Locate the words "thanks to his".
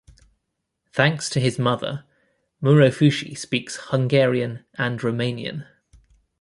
0.91-1.59